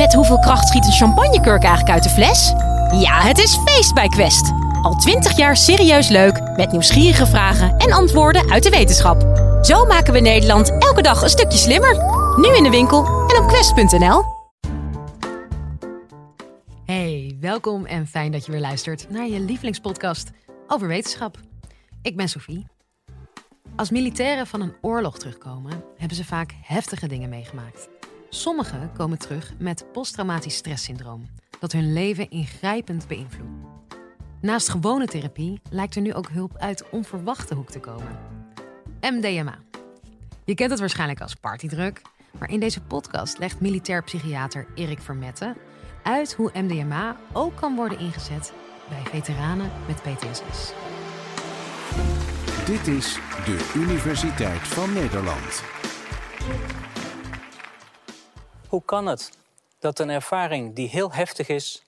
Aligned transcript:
Met 0.00 0.14
hoeveel 0.14 0.38
kracht 0.38 0.68
schiet 0.68 0.84
een 0.86 0.92
champagnekurk 0.92 1.62
eigenlijk 1.62 1.94
uit 1.94 2.02
de 2.02 2.08
fles? 2.08 2.52
Ja, 3.00 3.20
het 3.20 3.38
is 3.38 3.56
feest 3.64 3.94
bij 3.94 4.08
Quest. 4.08 4.52
Al 4.82 4.94
twintig 4.94 5.36
jaar 5.36 5.56
serieus 5.56 6.08
leuk, 6.08 6.56
met 6.56 6.72
nieuwsgierige 6.72 7.26
vragen 7.26 7.76
en 7.76 7.92
antwoorden 7.92 8.50
uit 8.50 8.62
de 8.62 8.70
wetenschap. 8.70 9.20
Zo 9.62 9.84
maken 9.86 10.12
we 10.12 10.20
Nederland 10.20 10.70
elke 10.78 11.02
dag 11.02 11.22
een 11.22 11.28
stukje 11.28 11.58
slimmer. 11.58 11.94
Nu 12.36 12.56
in 12.56 12.62
de 12.62 12.70
winkel 12.70 13.04
en 13.06 13.42
op 13.42 13.48
quest.nl. 13.48 14.22
Hey, 16.84 17.36
welkom 17.40 17.86
en 17.86 18.06
fijn 18.06 18.32
dat 18.32 18.46
je 18.46 18.52
weer 18.52 18.60
luistert 18.60 19.10
naar 19.10 19.28
je 19.28 19.40
lievelingspodcast 19.40 20.30
over 20.66 20.88
wetenschap. 20.88 21.38
Ik 22.02 22.16
ben 22.16 22.28
Sophie. 22.28 22.66
Als 23.76 23.90
militairen 23.90 24.46
van 24.46 24.60
een 24.60 24.74
oorlog 24.80 25.18
terugkomen, 25.18 25.84
hebben 25.96 26.16
ze 26.16 26.24
vaak 26.24 26.54
heftige 26.62 27.06
dingen 27.06 27.28
meegemaakt. 27.28 27.88
Sommigen 28.32 28.92
komen 28.92 29.18
terug 29.18 29.52
met 29.58 29.84
posttraumatisch 29.92 30.56
stresssyndroom, 30.56 31.28
dat 31.58 31.72
hun 31.72 31.92
leven 31.92 32.30
ingrijpend 32.30 33.08
beïnvloedt. 33.08 33.50
Naast 34.40 34.68
gewone 34.68 35.06
therapie 35.06 35.60
lijkt 35.70 35.94
er 35.94 36.02
nu 36.02 36.14
ook 36.14 36.28
hulp 36.28 36.56
uit 36.56 36.90
onverwachte 36.90 37.54
hoek 37.54 37.70
te 37.70 37.80
komen. 37.80 38.18
MDMA. 39.00 39.58
Je 40.44 40.54
kent 40.54 40.70
het 40.70 40.80
waarschijnlijk 40.80 41.20
als 41.20 41.34
partydruk, 41.34 42.02
maar 42.38 42.50
in 42.50 42.60
deze 42.60 42.80
podcast 42.80 43.38
legt 43.38 43.60
militair 43.60 44.02
psychiater 44.02 44.66
Erik 44.74 45.00
Vermette 45.00 45.56
uit 46.02 46.32
hoe 46.32 46.50
MDMA 46.54 47.16
ook 47.32 47.56
kan 47.56 47.74
worden 47.74 47.98
ingezet 47.98 48.52
bij 48.88 49.02
veteranen 49.04 49.70
met 49.86 50.02
PTSS. 50.02 50.72
Dit 52.66 52.86
is 52.86 53.18
de 53.44 53.72
Universiteit 53.74 54.68
van 54.68 54.92
Nederland. 54.92 55.62
Hoe 58.70 58.84
kan 58.84 59.06
het 59.06 59.30
dat 59.78 59.98
een 59.98 60.10
ervaring 60.10 60.74
die 60.74 60.88
heel 60.88 61.12
heftig 61.12 61.48
is, 61.48 61.82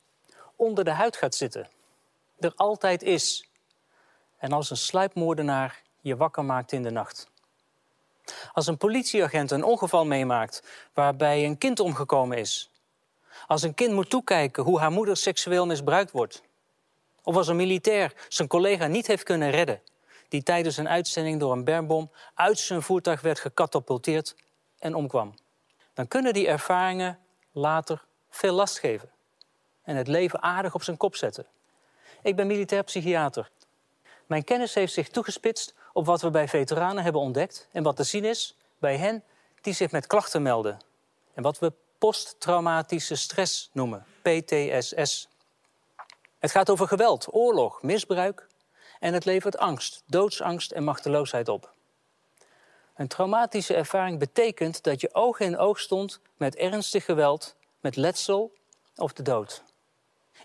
onder 0.56 0.84
de 0.84 0.90
huid 0.90 1.16
gaat 1.16 1.34
zitten? 1.34 1.68
Er 2.38 2.52
altijd 2.56 3.02
is. 3.02 3.48
En 4.38 4.52
als 4.52 4.70
een 4.70 4.76
sluipmoordenaar 4.76 5.82
je 6.00 6.16
wakker 6.16 6.44
maakt 6.44 6.72
in 6.72 6.82
de 6.82 6.90
nacht. 6.90 7.30
Als 8.52 8.66
een 8.66 8.76
politieagent 8.76 9.50
een 9.50 9.64
ongeval 9.64 10.04
meemaakt 10.04 10.62
waarbij 10.94 11.44
een 11.44 11.58
kind 11.58 11.80
omgekomen 11.80 12.38
is. 12.38 12.70
Als 13.46 13.62
een 13.62 13.74
kind 13.74 13.92
moet 13.92 14.10
toekijken 14.10 14.62
hoe 14.62 14.78
haar 14.78 14.92
moeder 14.92 15.16
seksueel 15.16 15.66
misbruikt 15.66 16.10
wordt. 16.10 16.42
Of 17.22 17.36
als 17.36 17.48
een 17.48 17.56
militair 17.56 18.26
zijn 18.28 18.48
collega 18.48 18.86
niet 18.86 19.06
heeft 19.06 19.22
kunnen 19.22 19.50
redden, 19.50 19.80
die 20.28 20.42
tijdens 20.42 20.76
een 20.76 20.88
uitzending 20.88 21.40
door 21.40 21.52
een 21.52 21.64
bermbom 21.64 22.10
uit 22.34 22.58
zijn 22.58 22.82
voertuig 22.82 23.20
werd 23.20 23.40
gecatapulteerd 23.40 24.36
en 24.78 24.94
omkwam 24.94 25.34
dan 25.94 26.08
kunnen 26.08 26.32
die 26.32 26.48
ervaringen 26.48 27.18
later 27.52 28.04
veel 28.30 28.54
last 28.54 28.78
geven. 28.78 29.10
En 29.82 29.96
het 29.96 30.08
leven 30.08 30.42
aardig 30.42 30.74
op 30.74 30.82
zijn 30.82 30.96
kop 30.96 31.16
zetten. 31.16 31.46
Ik 32.22 32.36
ben 32.36 32.46
militair 32.46 32.84
psychiater. 32.84 33.50
Mijn 34.26 34.44
kennis 34.44 34.74
heeft 34.74 34.92
zich 34.92 35.08
toegespitst 35.08 35.74
op 35.92 36.06
wat 36.06 36.22
we 36.22 36.30
bij 36.30 36.48
veteranen 36.48 37.02
hebben 37.02 37.20
ontdekt 37.20 37.68
en 37.72 37.82
wat 37.82 37.96
te 37.96 38.04
zien 38.04 38.24
is 38.24 38.56
bij 38.78 38.96
hen 38.96 39.24
die 39.60 39.74
zich 39.74 39.90
met 39.90 40.06
klachten 40.06 40.42
melden. 40.42 40.78
En 41.34 41.42
wat 41.42 41.58
we 41.58 41.72
posttraumatische 41.98 43.14
stress 43.14 43.70
noemen, 43.72 44.04
PTSS. 44.22 45.28
Het 46.38 46.50
gaat 46.50 46.70
over 46.70 46.88
geweld, 46.88 47.26
oorlog, 47.30 47.82
misbruik 47.82 48.46
en 49.00 49.14
het 49.14 49.24
levert 49.24 49.58
angst, 49.58 50.02
doodsangst 50.06 50.70
en 50.70 50.84
machteloosheid 50.84 51.48
op. 51.48 51.72
Een 52.94 53.08
traumatische 53.08 53.74
ervaring 53.74 54.18
betekent 54.18 54.82
dat 54.82 55.00
je 55.00 55.14
oog 55.14 55.40
in 55.40 55.58
oog 55.58 55.80
stond 55.80 56.20
met 56.36 56.56
ernstig 56.56 57.04
geweld, 57.04 57.56
met 57.80 57.96
letsel 57.96 58.52
of 58.96 59.12
de 59.12 59.22
dood. 59.22 59.62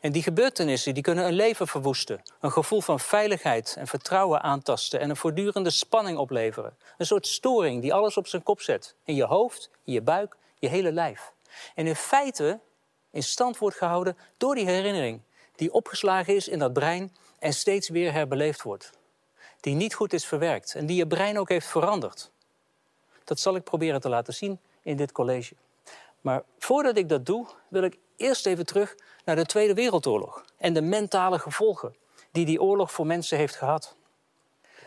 En 0.02 0.12
die 0.12 0.24
gebeurtenissen 0.24 0.94
die 0.94 1.04
kunnen 1.04 1.26
een 1.26 1.34
leven 1.34 1.68
verwoesten, 1.68 2.22
een 2.40 2.52
gevoel 2.52 2.82
van 2.82 3.00
veiligheid 3.00 3.76
en 3.78 3.88
vertrouwen 3.88 4.42
aantasten 4.42 5.00
en 5.00 5.10
een 5.10 5.16
voortdurende 5.16 5.70
spanning 5.70 6.18
opleveren. 6.18 6.78
Een 6.98 7.06
soort 7.06 7.28
storing 7.28 7.82
die 7.82 7.94
alles 7.94 8.18
op 8.18 8.28
zijn 8.28 8.44
kop 8.44 8.62
zet, 8.62 8.96
in 9.04 9.16
je 9.16 9.26
hoofd, 9.26 9.70
in 9.84 9.94
je 9.94 10.02
buik, 10.02 10.38
je 10.60 10.68
hele 10.68 10.92
lijf. 10.92 11.34
En 11.76 11.88
in 11.88 11.96
feite 11.96 12.60
in 13.12 13.24
stand 13.24 13.58
wordt 13.58 13.78
gehouden 13.78 14.18
door 14.38 14.56
die 14.56 14.66
herinnering 14.66 15.22
die 15.56 15.74
opgeslagen 15.74 16.36
is 16.36 16.48
in 16.48 16.60
dat 16.60 16.74
brein 16.74 17.16
en 17.40 17.54
steeds 17.54 17.90
weer 17.90 18.12
herbeleefd 18.12 18.62
wordt. 18.62 18.92
Die 19.60 19.76
niet 19.76 19.94
goed 19.94 20.14
is 20.14 20.26
verwerkt 20.26 20.76
en 20.76 20.86
die 20.86 20.98
je 20.98 21.08
brein 21.08 21.40
ook 21.40 21.50
heeft 21.50 21.68
veranderd. 21.68 22.32
Dat 23.28 23.40
zal 23.40 23.56
ik 23.56 23.64
proberen 23.64 24.02
te 24.02 24.10
laten 24.10 24.34
zien 24.34 24.60
in 24.82 24.98
dit 24.98 25.12
college. 25.12 25.56
Maar 26.22 26.44
voordat 26.60 26.98
ik 26.98 27.10
dat 27.10 27.26
doe, 27.26 27.48
wil 27.68 27.84
ik 27.84 27.98
eerst 28.16 28.46
even 28.46 28.66
terug 28.66 28.96
naar 29.26 29.36
de 29.36 29.46
Tweede 29.46 29.74
Wereldoorlog 29.74 30.46
en 30.58 30.74
de 30.74 30.82
mentale 30.82 31.40
gevolgen 31.40 31.96
die 32.32 32.46
die 32.46 32.62
oorlog 32.62 32.92
voor 32.92 33.06
mensen 33.06 33.38
heeft 33.38 33.56
gehad. 33.56 33.96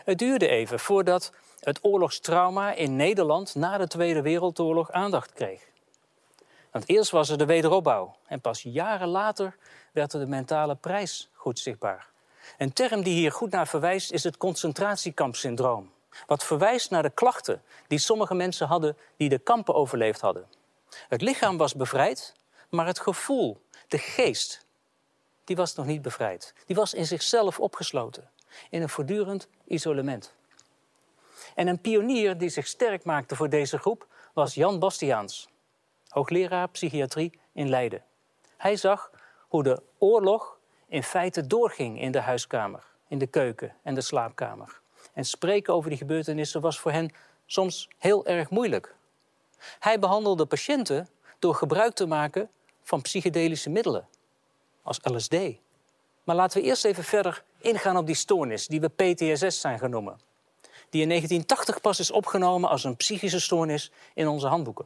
Het 0.03 0.17
duurde 0.17 0.47
even 0.47 0.79
voordat 0.79 1.31
het 1.59 1.79
oorlogstrauma 1.81 2.73
in 2.73 2.95
Nederland 2.95 3.55
na 3.55 3.77
de 3.77 3.87
Tweede 3.87 4.21
Wereldoorlog 4.21 4.91
aandacht 4.91 5.33
kreeg. 5.33 5.69
Want 6.71 6.89
eerst 6.89 7.11
was 7.11 7.29
er 7.29 7.37
de 7.37 7.45
wederopbouw 7.45 8.15
en 8.27 8.41
pas 8.41 8.61
jaren 8.61 9.07
later 9.07 9.55
werd 9.91 10.13
er 10.13 10.19
de 10.19 10.27
mentale 10.27 10.75
prijs 10.75 11.29
goed 11.33 11.59
zichtbaar. 11.59 12.09
Een 12.57 12.73
term 12.73 13.03
die 13.03 13.13
hier 13.13 13.31
goed 13.31 13.51
naar 13.51 13.67
verwijst 13.67 14.11
is 14.11 14.23
het 14.23 14.37
concentratiekampsyndroom. 14.37 15.91
Wat 16.25 16.43
verwijst 16.43 16.89
naar 16.89 17.03
de 17.03 17.09
klachten 17.09 17.63
die 17.87 17.99
sommige 17.99 18.33
mensen 18.33 18.67
hadden 18.67 18.97
die 19.17 19.29
de 19.29 19.39
kampen 19.39 19.75
overleefd 19.75 20.21
hadden. 20.21 20.47
Het 21.07 21.21
lichaam 21.21 21.57
was 21.57 21.75
bevrijd, 21.75 22.33
maar 22.69 22.85
het 22.85 22.99
gevoel, 22.99 23.61
de 23.87 23.97
geest, 23.97 24.65
die 25.43 25.55
was 25.55 25.75
nog 25.75 25.85
niet 25.85 26.01
bevrijd. 26.01 26.53
Die 26.65 26.75
was 26.75 26.93
in 26.93 27.05
zichzelf 27.05 27.59
opgesloten, 27.59 28.29
in 28.69 28.81
een 28.81 28.89
voortdurend 28.89 29.47
isolement. 29.67 30.33
En 31.55 31.67
een 31.67 31.81
pionier 31.81 32.37
die 32.37 32.49
zich 32.49 32.67
sterk 32.67 33.03
maakte 33.03 33.35
voor 33.35 33.49
deze 33.49 33.77
groep 33.77 34.07
was 34.33 34.53
Jan 34.53 34.79
Bastiaans, 34.79 35.49
hoogleraar 36.07 36.69
psychiatrie 36.69 37.39
in 37.53 37.69
Leiden. 37.69 38.03
Hij 38.57 38.75
zag 38.75 39.11
hoe 39.47 39.63
de 39.63 39.81
oorlog 39.97 40.57
in 40.87 41.03
feite 41.03 41.47
doorging 41.47 42.01
in 42.01 42.11
de 42.11 42.19
huiskamer, 42.19 42.83
in 43.07 43.17
de 43.17 43.27
keuken 43.27 43.75
en 43.83 43.95
de 43.95 44.01
slaapkamer. 44.01 44.80
En 45.13 45.25
spreken 45.25 45.73
over 45.73 45.89
die 45.89 45.97
gebeurtenissen 45.97 46.61
was 46.61 46.79
voor 46.79 46.91
hen 46.91 47.13
soms 47.45 47.87
heel 47.97 48.25
erg 48.25 48.49
moeilijk. 48.49 48.95
Hij 49.79 49.99
behandelde 49.99 50.45
patiënten 50.45 51.07
door 51.39 51.55
gebruik 51.55 51.93
te 51.93 52.05
maken 52.05 52.49
van 52.83 53.01
psychedelische 53.01 53.69
middelen, 53.69 54.07
als 54.81 54.99
LSD. 55.03 55.35
Maar 56.23 56.35
laten 56.35 56.61
we 56.61 56.67
eerst 56.67 56.85
even 56.85 57.03
verder 57.03 57.43
ingaan 57.57 57.97
op 57.97 58.05
die 58.05 58.15
stoornis, 58.15 58.67
die 58.67 58.81
we 58.81 58.87
PTSS 58.87 59.61
zijn 59.61 59.79
genoemd. 59.79 60.23
Die 60.89 61.01
in 61.01 61.07
1980 61.07 61.81
pas 61.81 61.99
is 61.99 62.11
opgenomen 62.11 62.69
als 62.69 62.83
een 62.83 62.95
psychische 62.95 63.39
stoornis 63.39 63.91
in 64.13 64.27
onze 64.27 64.47
handboeken. 64.47 64.85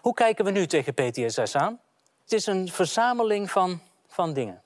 Hoe 0.00 0.14
kijken 0.14 0.44
we 0.44 0.50
nu 0.50 0.66
tegen 0.66 0.94
PTSS 0.94 1.56
aan? 1.56 1.80
Het 2.22 2.32
is 2.32 2.46
een 2.46 2.68
verzameling 2.68 3.50
van, 3.50 3.80
van 4.06 4.32
dingen. 4.32 4.62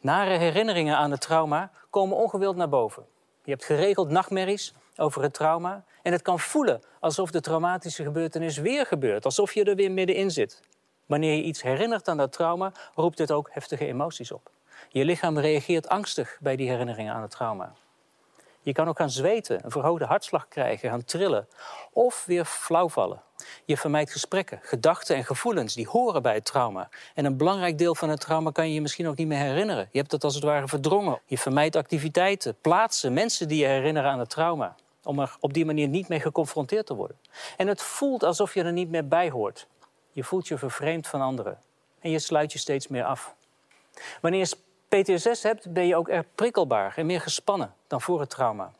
Nare 0.00 0.36
herinneringen 0.36 0.96
aan 0.96 1.10
het 1.10 1.20
trauma 1.20 1.70
komen 1.90 2.16
ongewild 2.16 2.56
naar 2.56 2.68
boven. 2.68 3.06
Je 3.44 3.50
hebt 3.50 3.64
geregeld 3.64 4.10
nachtmerries 4.10 4.74
over 4.96 5.22
het 5.22 5.34
trauma. 5.34 5.84
En 6.02 6.12
het 6.12 6.22
kan 6.22 6.40
voelen 6.40 6.82
alsof 7.00 7.30
de 7.30 7.40
traumatische 7.40 8.02
gebeurtenis 8.02 8.56
weer 8.56 8.86
gebeurt, 8.86 9.24
alsof 9.24 9.54
je 9.54 9.64
er 9.64 9.74
weer 9.74 9.90
middenin 9.90 10.30
zit. 10.30 10.62
Wanneer 11.06 11.36
je 11.36 11.42
iets 11.42 11.62
herinnert 11.62 12.08
aan 12.08 12.16
dat 12.16 12.32
trauma, 12.32 12.72
roept 12.94 13.18
het 13.18 13.32
ook 13.32 13.48
heftige 13.52 13.86
emoties 13.86 14.32
op. 14.32 14.50
Je 14.88 15.04
lichaam 15.04 15.38
reageert 15.38 15.88
angstig 15.88 16.38
bij 16.40 16.56
die 16.56 16.68
herinneringen 16.68 17.14
aan 17.14 17.22
het 17.22 17.30
trauma. 17.30 17.72
Je 18.64 18.72
kan 18.72 18.88
ook 18.88 18.96
gaan 18.96 19.10
zweten, 19.10 19.64
een 19.64 19.70
verhoogde 19.70 20.04
hartslag 20.04 20.48
krijgen, 20.48 20.90
gaan 20.90 21.04
trillen 21.04 21.48
of 21.92 22.24
weer 22.26 22.44
flauwvallen. 22.44 23.22
Je 23.64 23.76
vermijdt 23.76 24.12
gesprekken, 24.12 24.58
gedachten 24.62 25.16
en 25.16 25.24
gevoelens 25.24 25.74
die 25.74 25.88
horen 25.88 26.22
bij 26.22 26.34
het 26.34 26.44
trauma. 26.44 26.88
En 27.14 27.24
een 27.24 27.36
belangrijk 27.36 27.78
deel 27.78 27.94
van 27.94 28.08
het 28.08 28.20
trauma 28.20 28.50
kan 28.50 28.68
je 28.68 28.74
je 28.74 28.80
misschien 28.80 29.08
ook 29.08 29.16
niet 29.16 29.26
meer 29.26 29.38
herinneren. 29.38 29.88
Je 29.90 29.98
hebt 29.98 30.12
het 30.12 30.24
als 30.24 30.34
het 30.34 30.44
ware 30.44 30.68
verdrongen. 30.68 31.20
Je 31.26 31.38
vermijdt 31.38 31.76
activiteiten, 31.76 32.56
plaatsen, 32.60 33.12
mensen 33.12 33.48
die 33.48 33.58
je 33.58 33.66
herinneren 33.66 34.10
aan 34.10 34.18
het 34.18 34.30
trauma. 34.30 34.74
Om 35.02 35.18
er 35.18 35.36
op 35.40 35.52
die 35.52 35.64
manier 35.64 35.88
niet 35.88 36.08
mee 36.08 36.20
geconfronteerd 36.20 36.86
te 36.86 36.94
worden. 36.94 37.16
En 37.56 37.66
het 37.66 37.82
voelt 37.82 38.22
alsof 38.22 38.54
je 38.54 38.62
er 38.62 38.72
niet 38.72 38.90
meer 38.90 39.08
bij 39.08 39.30
hoort. 39.30 39.66
Je 40.10 40.24
voelt 40.24 40.48
je 40.48 40.58
vervreemd 40.58 41.06
van 41.06 41.20
anderen. 41.20 41.58
En 42.00 42.10
je 42.10 42.18
sluit 42.18 42.52
je 42.52 42.58
steeds 42.58 42.88
meer 42.88 43.04
af. 43.04 43.34
Wanneer 44.20 44.48
PTSS 44.94 45.42
hebt, 45.42 45.72
ben 45.72 45.86
je 45.86 45.96
ook 45.96 46.08
erg 46.08 46.24
prikkelbaar 46.34 46.92
en 46.96 47.06
meer 47.06 47.20
gespannen 47.20 47.74
dan 47.86 48.00
voor 48.00 48.20
het 48.20 48.30
trauma. 48.30 48.72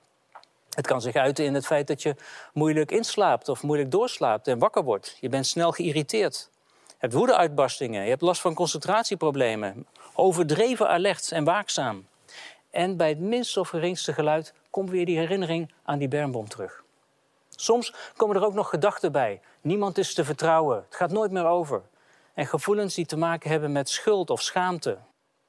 Het 0.71 0.87
kan 0.87 1.01
zich 1.01 1.15
uiten 1.15 1.45
in 1.45 1.55
het 1.55 1.67
feit 1.67 1.87
dat 1.87 2.03
je 2.03 2.17
moeilijk 2.53 2.91
inslaapt 2.91 3.49
of 3.49 3.63
moeilijk 3.63 3.91
doorslaapt 3.91 4.49
en 4.49 4.59
wakker 4.59 4.83
wordt. 4.83 5.17
Je 5.21 5.29
bent 5.29 5.47
snel 5.47 5.73
geïrriteerd. 5.73 6.51
Je 6.87 6.95
hebt 6.99 7.13
woedeuitbarstingen, 7.13 8.03
je 8.03 8.09
hebt 8.09 8.23
last 8.23 8.41
van 8.41 8.55
concentratieproblemen, 8.55 9.87
overdreven 10.15 10.89
alert 10.89 11.33
en 11.33 11.45
waakzaam. 11.45 12.07
En 12.71 12.97
bij 12.97 13.09
het 13.09 13.21
minst 13.21 13.57
of 13.57 13.69
geringste 13.69 14.13
geluid 14.13 14.55
komt 14.71 14.91
weer 14.91 15.07
die 15.07 15.19
herinnering 15.19 15.73
aan 15.83 15.99
die 15.99 16.09
bermbom 16.09 16.49
terug. 16.49 16.83
Soms 17.49 17.95
komen 18.17 18.37
er 18.37 18.45
ook 18.45 18.55
nog 18.55 18.69
gedachten 18.69 19.13
bij. 19.13 19.41
Niemand 19.61 19.99
is 19.99 20.15
te 20.15 20.25
vertrouwen, 20.25 20.77
het 20.77 20.97
gaat 20.97 21.11
nooit 21.11 21.31
meer 21.31 21.47
over. 21.47 21.83
en 22.35 22.47
gevoelens 22.47 22.95
die 22.95 23.07
te 23.07 23.17
maken 23.17 23.51
hebben 23.51 23.73
met 23.73 23.89
schuld 23.89 24.31
of 24.31 24.43
schaamte. 24.43 24.99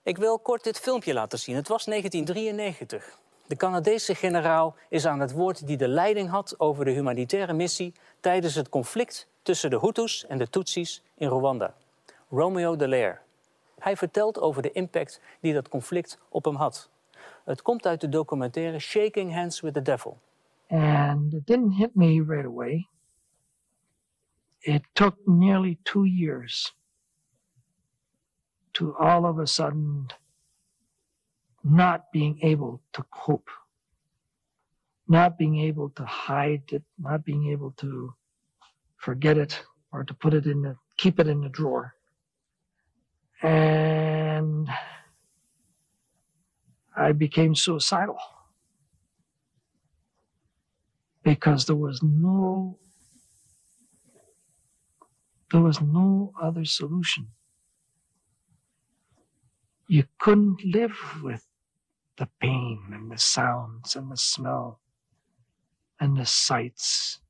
Ik 0.06 0.18
wil 0.18 0.40
kort 0.40 0.63
dit 0.63 0.80
filmpje 0.80 1.13
laten 1.13 1.40
zien. 1.40 1.56
Het 1.56 1.68
was 1.68 1.86
1993. 1.86 3.19
De 3.48 3.56
Canadese 3.56 4.16
generaal 4.16 4.75
is 4.90 5.06
aan 5.06 5.19
het 5.19 5.31
woord 5.31 5.68
die 5.68 5.78
de 5.78 5.88
leiding 5.88 6.30
had 6.30 6.60
over 6.60 6.86
de 6.86 6.92
humanitaire 6.92 7.54
missie 7.54 7.94
tijdens 8.19 8.56
het 8.56 8.69
conflict 8.69 9.28
tussen 9.42 9.69
de 9.69 9.80
Hutus 9.80 10.25
en 10.25 10.38
de 10.38 10.50
Tutsis 10.50 11.04
in 11.16 11.28
Rwanda. 11.28 11.74
Romeo 12.30 12.75
Dallaire. 12.75 13.19
Hij 13.80 13.98
vertelt 13.98 14.40
over 14.40 14.62
de 14.62 14.72
impact 14.72 15.22
die 15.40 15.54
dat 15.54 15.69
conflict 15.69 16.19
op 16.30 16.46
hem 16.46 16.56
had. 16.56 16.90
Het 17.44 17.62
komt 17.62 17.86
uit 17.86 18.01
de 18.01 18.10
documentaire 18.10 18.80
Shaking 18.80 19.34
Hands 19.34 19.62
with 19.62 19.74
the 19.74 19.81
Devil. 19.81 20.18
And 20.68 21.34
it 21.34 21.48
didn't 21.48 21.74
hit 21.74 21.96
me 21.96 22.24
right 22.28 22.46
away. 22.46 22.88
It 24.60 24.84
took 24.94 25.16
nearly 25.24 25.78
two 25.84 26.04
years 26.04 26.75
to 28.75 28.95
all 28.98 29.25
of 29.25 29.39
a 29.39 29.48
sudden 29.48 30.07
not 31.63 32.12
being 32.12 32.39
able 32.42 32.81
to 32.94 33.04
cope, 33.12 33.50
not 35.07 35.38
being 35.38 35.60
able 35.60 35.89
to 35.89 36.06
hide 36.06 36.63
it, 36.72 36.83
not 37.00 37.25
being 37.25 37.51
able 37.51 37.72
to 37.72 38.13
forget 38.98 39.38
it 39.38 39.62
or 39.92 40.04
to 40.04 40.13
put 40.13 40.33
it 40.33 40.45
in 40.45 40.62
the, 40.62 40.75
keep 40.98 41.19
it 41.19 41.27
in 41.27 41.42
the 41.42 41.50
drawer. 41.50 41.94
And 43.42 44.69
I 46.95 47.12
became 47.12 47.56
suicidal 47.56 48.18
because 51.24 51.66
there 51.66 51.75
was 51.75 52.01
no 52.04 52.77
there 55.51 55.62
was 55.62 55.80
no 55.80 56.33
other 56.42 56.66
solution. 56.66 57.27
You 59.96 60.04
couldn't 60.18 60.62
live 60.66 60.98
with 61.24 61.48
the 62.18 62.28
pain 62.42 62.80
and 62.92 63.10
the 63.10 63.18
sounds 63.18 63.96
and 63.96 64.12
the 64.12 64.18
smell 64.18 64.82
and 66.02 66.18
the 66.18 66.26
sights. 66.26 67.22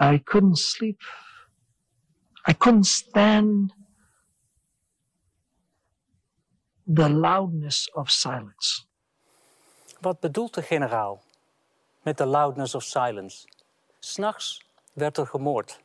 I 0.00 0.18
couldn't 0.18 0.58
sleep. 0.58 0.98
I 2.44 2.54
couldn't 2.54 2.86
stand 2.86 3.72
the 6.84 7.08
loudness 7.08 7.88
of 7.94 8.10
silence. 8.10 8.84
Wat 10.00 10.20
bedoelt 10.20 10.54
de 10.54 10.62
generaal 10.62 11.22
met 12.02 12.18
de 12.18 12.26
loudness 12.26 12.74
of 12.74 12.82
silence? 12.82 13.46
S'nachts 13.98 14.60
werd 14.92 15.18
er 15.18 15.26
gemoord, 15.26 15.80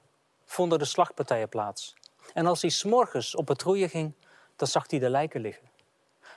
vonden 0.46 0.80
de 0.80 0.86
slagpartijen 0.86 1.50
plaats. 1.50 1.98
En 2.34 2.46
als 2.46 2.62
hij 2.62 2.70
s'morgens 2.70 3.36
op 3.36 3.46
patrouille 3.46 3.90
ging, 3.90 4.14
dan 4.56 4.68
zag 4.68 4.90
hij 4.90 5.00
de 5.00 5.10
lijken 5.10 5.42
liggen. 5.42 5.70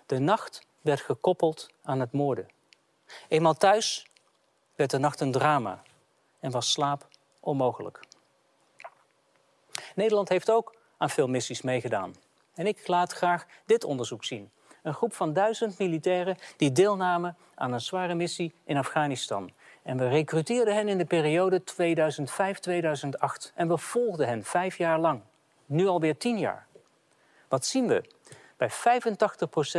De 0.07 0.19
nacht 0.19 0.67
werd 0.81 1.01
gekoppeld 1.01 1.69
aan 1.83 2.01
het 2.01 2.13
moorden. 2.13 2.49
Eenmaal 3.29 3.55
thuis 3.55 4.07
werd 4.75 4.91
de 4.91 4.99
nacht 4.99 5.21
een 5.21 5.33
drama 5.33 5.83
en 6.41 6.51
was 6.51 6.73
slaap 6.73 7.09
onmogelijk. 7.41 8.01
Nederland 9.95 10.29
heeft 10.29 10.51
ook 10.51 10.75
aan 10.99 11.11
veel 11.11 11.29
missies 11.29 11.63
meegedaan. 11.63 12.15
En 12.55 12.67
ik 12.67 12.89
laat 12.89 13.13
graag 13.13 13.47
dit 13.67 13.85
onderzoek 13.85 14.25
zien. 14.25 14.51
Een 14.83 14.95
groep 14.95 15.15
van 15.15 15.33
duizend 15.33 15.79
militairen 15.79 16.37
die 16.57 16.73
deelnamen 16.73 17.37
aan 17.55 17.73
een 17.73 17.81
zware 17.81 18.15
missie 18.15 18.55
in 18.65 18.77
Afghanistan. 18.77 19.51
En 19.83 19.97
we 19.97 20.09
recruteerden 20.09 20.75
hen 20.75 20.89
in 20.89 20.99
de 20.99 21.05
periode 21.05 21.63
2005-2008. 21.63 23.55
En 23.55 23.69
we 23.69 23.79
volgden 23.79 24.29
hen 24.29 24.45
vijf 24.45 24.77
jaar 24.79 24.99
lang. 24.99 25.23
Nu 25.73 25.87
alweer 25.87 26.17
tien 26.17 26.39
jaar. 26.39 26.67
Wat 27.49 27.67
zien 27.67 27.87
we? 27.87 28.05
Bij 28.57 28.71
85% 28.71 28.75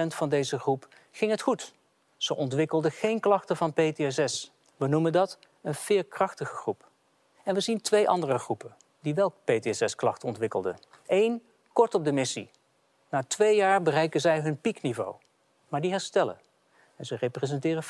van 0.07 0.29
deze 0.29 0.59
groep 0.59 0.87
ging 1.11 1.31
het 1.31 1.41
goed. 1.41 1.73
Ze 2.17 2.35
ontwikkelden 2.35 2.91
geen 2.91 3.19
klachten 3.19 3.57
van 3.57 3.73
PTSS. 3.73 4.51
We 4.77 4.87
noemen 4.87 5.11
dat 5.11 5.37
een 5.61 5.75
veerkrachtige 5.75 6.55
groep. 6.55 6.87
En 7.43 7.53
we 7.53 7.59
zien 7.59 7.81
twee 7.81 8.09
andere 8.09 8.37
groepen 8.37 8.75
die 8.99 9.13
wel 9.13 9.33
PTSS-klachten 9.43 10.27
ontwikkelden. 10.27 10.77
Eén, 11.07 11.43
kort 11.73 11.95
op 11.95 12.05
de 12.05 12.11
missie. 12.11 12.49
Na 13.09 13.23
twee 13.23 13.55
jaar 13.55 13.81
bereiken 13.81 14.21
zij 14.21 14.39
hun 14.39 14.61
piekniveau. 14.61 15.15
Maar 15.67 15.81
die 15.81 15.91
herstellen. 15.91 16.39
En 16.95 17.05
ze 17.05 17.15
representeren 17.15 17.83
5%. 17.83 17.87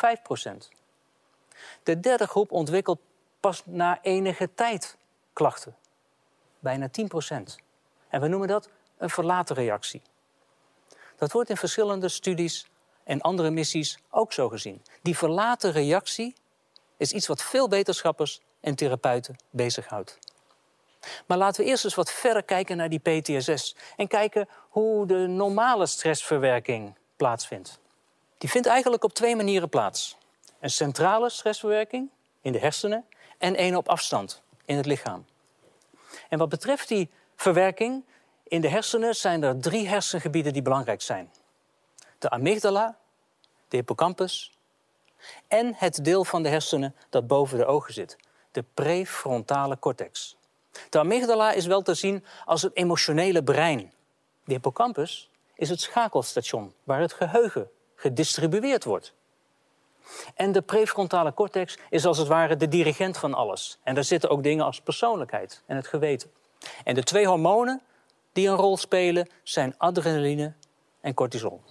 De 1.84 2.00
derde 2.00 2.28
groep 2.28 2.52
ontwikkelt 2.52 3.00
pas 3.40 3.62
na 3.66 4.00
enige 4.02 4.54
tijd 4.56 4.98
klachten. 5.34 5.76
Bijna 6.60 6.90
10%. 6.90 7.64
En 8.14 8.22
we 8.22 8.28
noemen 8.28 8.48
dat 8.48 8.70
een 8.98 9.10
verlaten 9.10 9.56
reactie. 9.56 10.02
Dat 11.18 11.32
wordt 11.32 11.50
in 11.50 11.58
verschillende 11.58 12.10
studies 12.10 12.68
en 13.04 13.22
andere 13.22 13.50
missies 13.50 13.98
ook 14.10 14.34
zo 14.34 14.50
gezien. 14.50 14.82
Die 15.02 15.18
verlaten 15.18 15.72
reactie 15.72 16.36
is 16.98 17.12
iets 17.12 17.28
wat 17.28 17.44
veel 17.44 17.70
wetenschappers 17.70 18.42
en 18.60 18.76
therapeuten 18.76 19.36
bezighoudt. 19.50 20.20
Maar 21.26 21.38
laten 21.38 21.64
we 21.64 21.70
eerst 21.70 21.84
eens 21.84 21.96
wat 21.96 22.12
verder 22.12 22.44
kijken 22.44 22.78
naar 22.78 22.90
die 22.90 23.00
PTSS 23.00 23.76
en 23.96 24.08
kijken 24.08 24.50
hoe 24.70 25.08
de 25.08 25.28
normale 25.28 25.86
stressverwerking 25.86 26.96
plaatsvindt. 27.16 27.80
Die 28.38 28.50
vindt 28.50 28.68
eigenlijk 28.68 29.04
op 29.04 29.14
twee 29.14 29.36
manieren 29.36 29.70
plaats. 29.70 30.18
Een 30.60 30.70
centrale 30.70 31.30
stressverwerking 31.30 32.10
in 32.42 32.52
de 32.52 32.60
hersenen 32.60 33.06
en 33.38 33.56
één 33.56 33.76
op 33.76 33.90
afstand 33.90 34.42
in 34.66 34.78
het 34.78 34.86
lichaam. 34.86 35.26
En 36.30 36.38
wat 36.38 36.50
betreft 36.50 36.88
die 36.88 37.10
verwerking 37.44 38.06
in 38.44 38.62
de 38.62 38.68
hersenen 38.68 39.16
zijn 39.16 39.44
er 39.44 39.60
drie 39.60 39.88
hersengebieden 39.88 40.54
die 40.54 40.62
belangrijk 40.62 41.02
zijn. 41.02 41.32
De 42.18 42.30
amygdala, 42.30 42.98
de 43.68 43.78
hippocampus 43.78 44.58
en 45.48 45.74
het 45.76 46.04
deel 46.06 46.24
van 46.26 46.44
de 46.44 46.50
hersenen 46.50 46.96
dat 47.10 47.28
boven 47.28 47.58
de 47.58 47.66
ogen 47.66 47.94
zit, 47.94 48.18
de 48.52 48.64
prefrontale 48.74 49.80
cortex. 49.80 50.38
De 50.90 51.00
amygdala 51.00 51.52
is 51.52 51.66
wel 51.66 51.82
te 51.82 51.94
zien 51.94 52.26
als 52.46 52.62
het 52.62 52.76
emotionele 52.76 53.44
brein. 53.44 53.92
De 54.46 54.54
hippocampus 54.54 55.30
is 55.56 55.70
het 55.70 55.82
schakelstation 55.82 56.74
waar 56.84 57.00
het 57.00 57.14
geheugen 57.14 57.70
gedistribueerd 57.96 58.84
wordt. 58.84 59.14
En 60.36 60.52
de 60.52 60.62
prefrontale 60.62 61.34
cortex 61.34 61.78
is 61.90 62.06
als 62.06 62.18
het 62.18 62.28
ware 62.28 62.56
de 62.56 62.68
dirigent 62.68 63.18
van 63.18 63.34
alles. 63.34 63.80
En 63.84 63.96
daar 63.96 64.04
zitten 64.04 64.30
ook 64.30 64.44
dingen 64.44 64.66
als 64.66 64.82
persoonlijkheid 64.82 65.64
en 65.66 65.76
het 65.76 65.88
geweten. 65.88 66.32
En 66.84 66.96
de 66.96 67.04
twee 67.04 67.28
hormonen 67.28 67.82
die 68.34 68.48
een 68.48 68.56
rol 68.56 68.78
spelen 68.78 69.30
zijn 69.44 69.76
adrenaline 69.78 70.54
en 71.02 71.14
cortisol. 71.14 71.62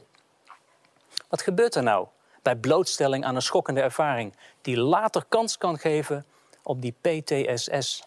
Wat 1.28 1.42
gebeurt 1.42 1.74
er 1.74 1.82
nou 1.82 2.06
bij 2.42 2.56
blootstelling 2.56 3.24
aan 3.24 3.34
een 3.34 3.42
schokkende 3.42 3.80
ervaring 3.80 4.36
die 4.60 4.78
later 4.78 5.24
kans 5.28 5.58
kan 5.58 5.78
geven 5.78 6.24
op 6.62 6.82
die 6.82 6.94
PTSS? 7.00 8.02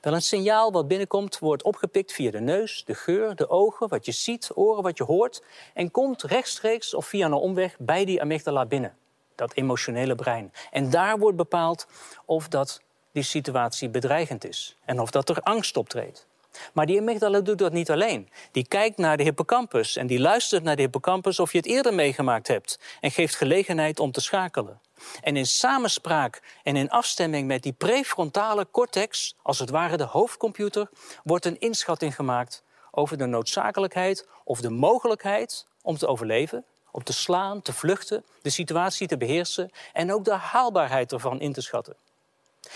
Wel, 0.00 0.12
een 0.14 0.22
signaal 0.22 0.72
wat 0.72 0.88
binnenkomt 0.88 1.38
wordt 1.38 1.62
opgepikt 1.62 2.12
via 2.12 2.30
de 2.30 2.40
neus, 2.40 2.84
de 2.84 2.94
geur, 2.94 3.34
de 3.34 3.48
ogen, 3.48 3.88
wat 3.88 4.04
je 4.04 4.12
ziet, 4.12 4.50
oren, 4.54 4.82
wat 4.82 4.98
je 4.98 5.04
hoort 5.04 5.42
en 5.74 5.90
komt 5.90 6.22
rechtstreeks 6.22 6.94
of 6.94 7.06
via 7.06 7.26
een 7.26 7.32
omweg 7.32 7.76
bij 7.78 8.04
die 8.04 8.20
amygdala 8.20 8.66
binnen, 8.66 8.96
dat 9.34 9.52
emotionele 9.52 10.14
brein. 10.14 10.52
En 10.70 10.90
daar 10.90 11.18
wordt 11.18 11.36
bepaald 11.36 11.86
of 12.24 12.48
dat 12.48 12.82
die 13.12 13.22
situatie 13.22 13.88
bedreigend 13.88 14.44
is 14.44 14.76
en 14.84 15.00
of 15.00 15.10
dat 15.10 15.28
er 15.28 15.40
angst 15.40 15.76
optreedt. 15.76 16.26
Maar 16.72 16.86
die 16.86 17.00
amygdala 17.00 17.40
doet 17.40 17.58
dat 17.58 17.72
niet 17.72 17.90
alleen. 17.90 18.28
Die 18.52 18.66
kijkt 18.68 18.96
naar 18.96 19.16
de 19.16 19.22
hippocampus 19.22 19.96
en 19.96 20.06
die 20.06 20.20
luistert 20.20 20.62
naar 20.62 20.76
de 20.76 20.82
hippocampus 20.82 21.40
of 21.40 21.52
je 21.52 21.58
het 21.58 21.66
eerder 21.66 21.94
meegemaakt 21.94 22.48
hebt 22.48 22.78
en 23.00 23.10
geeft 23.10 23.34
gelegenheid 23.34 24.00
om 24.00 24.12
te 24.12 24.20
schakelen. 24.20 24.80
En 25.20 25.36
in 25.36 25.46
samenspraak 25.46 26.42
en 26.62 26.76
in 26.76 26.90
afstemming 26.90 27.46
met 27.46 27.62
die 27.62 27.72
prefrontale 27.72 28.66
cortex, 28.70 29.34
als 29.42 29.58
het 29.58 29.70
ware 29.70 29.96
de 29.96 30.04
hoofdcomputer, 30.04 30.88
wordt 31.24 31.44
een 31.44 31.60
inschatting 31.60 32.14
gemaakt 32.14 32.62
over 32.90 33.18
de 33.18 33.26
noodzakelijkheid 33.26 34.28
of 34.44 34.60
de 34.60 34.70
mogelijkheid 34.70 35.66
om 35.82 35.96
te 35.96 36.06
overleven, 36.06 36.64
om 36.90 37.04
te 37.04 37.12
slaan, 37.12 37.62
te 37.62 37.72
vluchten, 37.72 38.24
de 38.42 38.50
situatie 38.50 39.06
te 39.06 39.16
beheersen 39.16 39.70
en 39.92 40.12
ook 40.12 40.24
de 40.24 40.34
haalbaarheid 40.34 41.12
ervan 41.12 41.40
in 41.40 41.52
te 41.52 41.60
schatten. 41.60 41.96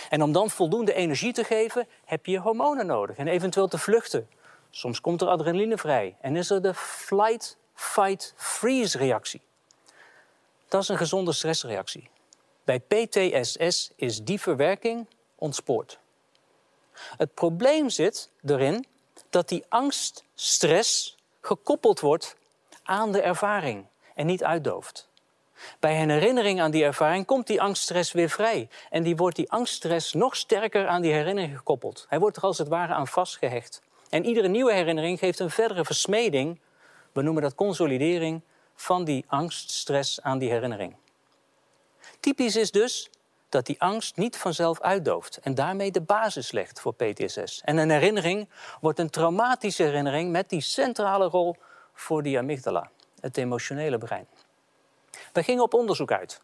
En 0.08 0.22
om 0.22 0.32
dan 0.32 0.50
voldoende 0.50 0.94
energie 0.94 1.32
te 1.32 1.44
geven, 1.44 1.88
heb 2.04 2.26
je 2.26 2.38
hormonen 2.38 2.86
nodig 2.86 3.16
en 3.16 3.28
eventueel 3.28 3.68
te 3.68 3.78
vluchten. 3.78 4.28
Soms 4.70 5.00
komt 5.00 5.20
er 5.20 5.28
adrenaline 5.28 5.78
vrij 5.78 6.16
en 6.20 6.36
is 6.36 6.50
er 6.50 6.62
de 6.62 6.74
flight, 6.74 7.56
fight, 7.74 8.34
freeze 8.36 8.98
reactie. 8.98 9.42
Dat 10.68 10.82
is 10.82 10.88
een 10.88 10.96
gezonde 10.96 11.32
stressreactie. 11.32 12.10
Bij 12.64 12.80
PTSS 12.80 13.90
is 13.96 14.22
die 14.22 14.40
verwerking 14.40 15.06
ontspoord. 15.34 15.98
Het 16.92 17.34
probleem 17.34 17.90
zit 17.90 18.30
erin 18.44 18.86
dat 19.30 19.48
die 19.48 19.64
angst, 19.68 20.24
stress 20.34 21.16
gekoppeld 21.40 22.00
wordt 22.00 22.36
aan 22.82 23.12
de 23.12 23.20
ervaring 23.20 23.86
en 24.14 24.26
niet 24.26 24.44
uitdooft. 24.44 25.08
Bij 25.80 26.02
een 26.02 26.11
herinnering 26.11 26.61
aan 26.61 26.71
die 26.71 26.85
ervaring 26.85 27.26
komt 27.26 27.47
die 27.47 27.62
angststress 27.62 28.12
weer 28.12 28.30
vrij. 28.30 28.68
En 28.90 29.02
die 29.02 29.16
wordt 29.16 29.37
die 29.37 29.50
angststress 29.50 30.12
nog 30.12 30.37
sterker 30.37 30.87
aan 30.87 31.02
die 31.02 31.12
herinnering 31.12 31.56
gekoppeld. 31.56 32.06
Hij 32.09 32.18
wordt 32.18 32.37
er 32.37 32.42
als 32.42 32.59
het 32.59 32.68
ware 32.68 32.94
aan 32.94 33.09
vastgehecht. 33.09 33.83
En 34.11 34.25
iedere 34.25 34.49
nieuwe 34.49 34.73
herinnering 34.73 35.18
geeft 35.18 35.38
een 35.38 35.50
verdere 35.50 35.85
versmeding, 35.85 36.61
we 37.12 37.23
noemen 37.23 37.42
dat 37.42 37.54
consolidering, 37.54 38.42
van 38.75 39.04
die 39.04 39.25
angststress 39.28 40.21
aan 40.21 40.38
die 40.38 40.50
herinnering. 40.50 40.97
Typisch 42.21 42.56
is 42.56 42.71
dus 42.71 43.11
dat 43.49 43.66
die 43.66 43.80
angst 43.80 44.16
niet 44.16 44.37
vanzelf 44.37 44.80
uitdooft 44.80 45.38
en 45.42 45.54
daarmee 45.54 45.90
de 45.90 46.00
basis 46.00 46.52
legt 46.52 46.80
voor 46.80 46.94
PTSS. 46.94 47.61
En 47.64 47.76
een 47.76 47.90
herinnering 47.90 48.49
wordt 48.80 48.99
een 48.99 49.11
traumatische 49.11 49.83
herinnering 49.83 50.30
met 50.30 50.49
die 50.49 50.61
centrale 50.61 51.25
rol 51.25 51.56
voor 51.92 52.23
die 52.23 52.38
amygdala, 52.38 52.90
het 53.21 53.37
emotionele 53.37 53.99
brein. 53.99 54.26
We 55.34 55.42
gingen 55.42 55.62
op 55.62 55.74
onderzoek 55.74 56.12
uit. 56.12 56.40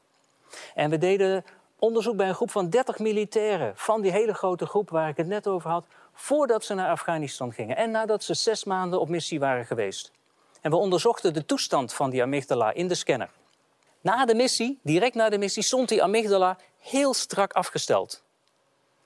En 0.75 0.90
we 0.90 0.99
deden 0.99 1.44
onderzoek 1.78 2.16
bij 2.16 2.28
een 2.28 2.35
groep 2.35 2.50
van 2.50 2.70
30 2.70 2.99
militairen 2.99 3.76
van 3.76 4.00
die 4.00 4.11
hele 4.11 4.35
grote 4.35 4.66
groep 4.66 4.90
waar 4.90 5.09
ik 5.09 5.16
het 5.16 5.26
net 5.26 5.47
over 5.47 5.70
had, 5.70 5.87
voordat 6.12 6.64
ze 6.64 6.75
naar 6.75 6.90
Afghanistan 6.90 7.52
gingen 7.52 7.76
en 7.76 7.90
nadat 7.90 8.25
ze 8.25 8.35
zes 8.35 8.64
maanden 8.64 9.00
op 9.00 9.09
missie 9.09 9.40
waren 9.40 9.64
geweest. 9.64 10.12
En 10.61 10.70
we 10.70 10.76
onderzochten 10.76 11.32
de 11.35 11.47
toestand 11.47 11.92
van 11.92 12.11
die 12.11 12.23
amygdala 12.23 12.73
in 12.73 12.88
de 12.88 12.94
scanner. 12.94 13.30
Na 14.00 14.25
de 14.25 14.35
missie, 14.35 14.78
direct 14.82 15.14
na 15.14 15.28
de 15.28 15.38
missie, 15.38 15.62
stond 15.62 15.88
die 15.88 16.02
amygdala 16.02 16.59
heel 16.78 17.14
strak 17.14 17.52
afgesteld. 17.52 18.23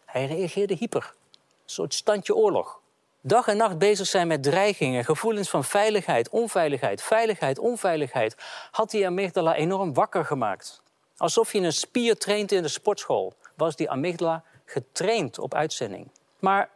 Hij 0.04 0.26
reageerde 0.26 0.74
hyper, 0.74 1.14
een 1.32 1.40
soort 1.64 1.94
standje 1.94 2.34
oorlog. 2.34 2.80
Dag 3.26 3.46
en 3.46 3.56
nacht 3.56 3.78
bezig 3.78 4.06
zijn 4.06 4.26
met 4.26 4.42
dreigingen, 4.42 5.04
gevoelens 5.04 5.50
van 5.50 5.64
veiligheid, 5.64 6.28
onveiligheid, 6.28 7.02
veiligheid, 7.02 7.58
onveiligheid, 7.58 8.36
had 8.70 8.90
die 8.90 9.06
amygdala 9.06 9.54
enorm 9.54 9.94
wakker 9.94 10.24
gemaakt. 10.24 10.82
Alsof 11.16 11.52
je 11.52 11.60
een 11.60 11.72
spier 11.72 12.18
traint 12.18 12.52
in 12.52 12.62
de 12.62 12.68
sportschool, 12.68 13.34
was 13.54 13.76
die 13.76 13.90
amygdala 13.90 14.42
getraind 14.64 15.38
op 15.38 15.54
uitzending. 15.54 16.10
Maar 16.38 16.70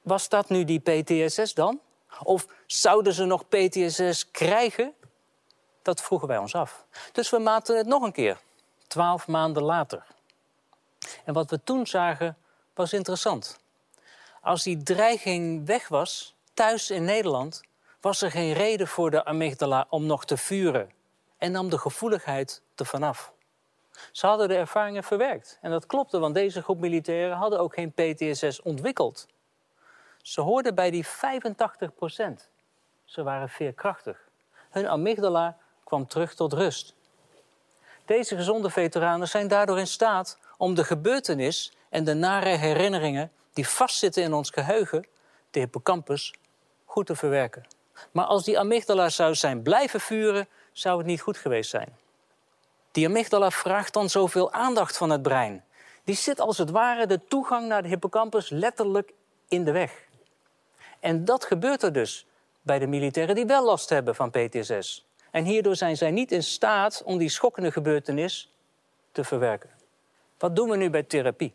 was 0.00 0.28
dat 0.28 0.48
nu 0.48 0.64
die 0.64 0.80
PTSS 0.80 1.54
dan? 1.54 1.80
Of 2.22 2.46
zouden 2.66 3.12
ze 3.12 3.24
nog 3.24 3.48
PTSS 3.48 4.30
krijgen? 4.30 4.94
Dat 5.82 6.00
vroegen 6.02 6.28
wij 6.28 6.38
ons 6.38 6.54
af. 6.54 6.84
Dus 7.12 7.30
we 7.30 7.38
maten 7.38 7.76
het 7.76 7.86
nog 7.86 8.02
een 8.02 8.12
keer, 8.12 8.38
twaalf 8.86 9.26
maanden 9.26 9.62
later. 9.62 10.06
En 11.24 11.34
wat 11.34 11.50
we 11.50 11.60
toen 11.64 11.86
zagen 11.86 12.36
was 12.74 12.92
interessant. 12.92 13.60
Als 14.42 14.62
die 14.62 14.82
dreiging 14.82 15.66
weg 15.66 15.88
was, 15.88 16.34
thuis 16.54 16.90
in 16.90 17.04
Nederland, 17.04 17.62
was 18.00 18.22
er 18.22 18.30
geen 18.30 18.52
reden 18.52 18.88
voor 18.88 19.10
de 19.10 19.24
amygdala 19.24 19.86
om 19.88 20.06
nog 20.06 20.24
te 20.24 20.36
vuren 20.36 20.90
en 21.38 21.52
nam 21.52 21.70
de 21.70 21.78
gevoeligheid 21.78 22.62
er 22.76 22.86
vanaf. 22.86 23.32
Ze 24.12 24.26
hadden 24.26 24.48
de 24.48 24.56
ervaringen 24.56 25.04
verwerkt. 25.04 25.58
En 25.60 25.70
dat 25.70 25.86
klopte, 25.86 26.18
want 26.18 26.34
deze 26.34 26.62
groep 26.62 26.78
militairen 26.78 27.36
hadden 27.36 27.60
ook 27.60 27.74
geen 27.74 27.92
PTSS 27.92 28.62
ontwikkeld. 28.62 29.26
Ze 30.22 30.40
hoorden 30.40 30.74
bij 30.74 30.90
die 30.90 31.06
85 31.06 31.94
procent. 31.94 32.48
Ze 33.04 33.22
waren 33.22 33.48
veerkrachtig. 33.48 34.28
Hun 34.70 34.88
amygdala 34.88 35.56
kwam 35.84 36.06
terug 36.06 36.34
tot 36.34 36.52
rust. 36.52 36.94
Deze 38.04 38.36
gezonde 38.36 38.70
veteranen 38.70 39.28
zijn 39.28 39.48
daardoor 39.48 39.78
in 39.78 39.86
staat 39.86 40.38
om 40.56 40.74
de 40.74 40.84
gebeurtenis 40.84 41.72
en 41.88 42.04
de 42.04 42.14
nare 42.14 42.56
herinneringen 42.56 43.32
die 43.52 43.68
vastzitten 43.68 44.22
in 44.22 44.32
ons 44.32 44.50
geheugen, 44.50 45.06
de 45.50 45.58
hippocampus, 45.58 46.34
goed 46.84 47.06
te 47.06 47.16
verwerken. 47.16 47.66
Maar 48.10 48.24
als 48.24 48.44
die 48.44 48.58
amygdala 48.58 49.08
zou 49.08 49.34
zijn 49.34 49.62
blijven 49.62 50.00
vuren, 50.00 50.48
zou 50.72 50.98
het 50.98 51.06
niet 51.06 51.20
goed 51.20 51.36
geweest 51.36 51.70
zijn. 51.70 51.96
Die 52.92 53.06
amygdala 53.06 53.50
vraagt 53.50 53.92
dan 53.92 54.10
zoveel 54.10 54.52
aandacht 54.52 54.96
van 54.96 55.10
het 55.10 55.22
brein. 55.22 55.64
Die 56.04 56.14
zit 56.14 56.40
als 56.40 56.58
het 56.58 56.70
ware 56.70 57.06
de 57.06 57.24
toegang 57.24 57.68
naar 57.68 57.82
de 57.82 57.88
hippocampus 57.88 58.48
letterlijk 58.48 59.12
in 59.48 59.64
de 59.64 59.72
weg. 59.72 60.08
En 61.00 61.24
dat 61.24 61.44
gebeurt 61.44 61.82
er 61.82 61.92
dus 61.92 62.26
bij 62.60 62.78
de 62.78 62.86
militairen 62.86 63.34
die 63.34 63.46
wel 63.46 63.64
last 63.64 63.88
hebben 63.88 64.14
van 64.14 64.30
PTSS. 64.30 65.06
En 65.30 65.44
hierdoor 65.44 65.76
zijn 65.76 65.96
zij 65.96 66.10
niet 66.10 66.32
in 66.32 66.42
staat 66.42 67.02
om 67.04 67.18
die 67.18 67.28
schokkende 67.28 67.72
gebeurtenis 67.72 68.52
te 69.12 69.24
verwerken. 69.24 69.70
Wat 70.38 70.56
doen 70.56 70.68
we 70.68 70.76
nu 70.76 70.90
bij 70.90 71.02
therapie? 71.02 71.54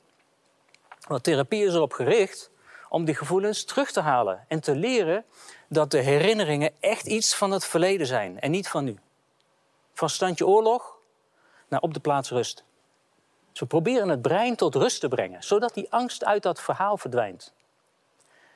Want 1.07 1.23
therapie 1.23 1.65
is 1.65 1.73
erop 1.73 1.93
gericht 1.93 2.51
om 2.89 3.05
die 3.05 3.15
gevoelens 3.15 3.63
terug 3.63 3.91
te 3.91 4.01
halen 4.01 4.45
en 4.47 4.59
te 4.59 4.75
leren 4.75 5.25
dat 5.69 5.91
de 5.91 5.99
herinneringen 5.99 6.71
echt 6.79 7.05
iets 7.05 7.35
van 7.35 7.51
het 7.51 7.65
verleden 7.65 8.07
zijn 8.07 8.39
en 8.39 8.51
niet 8.51 8.69
van 8.69 8.83
nu. 8.83 8.97
Van 9.93 10.09
standje 10.09 10.47
oorlog 10.47 10.97
naar 11.67 11.81
op 11.81 11.93
de 11.93 11.99
plaats 11.99 12.29
rust. 12.29 12.63
Dus 13.51 13.59
we 13.59 13.65
proberen 13.65 14.09
het 14.09 14.21
brein 14.21 14.55
tot 14.55 14.75
rust 14.75 14.99
te 14.99 15.07
brengen, 15.07 15.43
zodat 15.43 15.73
die 15.73 15.91
angst 15.91 16.25
uit 16.25 16.43
dat 16.43 16.61
verhaal 16.61 16.97
verdwijnt. 16.97 17.53